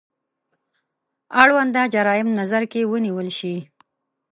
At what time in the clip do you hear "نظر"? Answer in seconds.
2.39-2.63